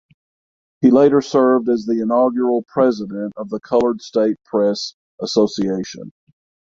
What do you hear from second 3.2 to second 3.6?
of the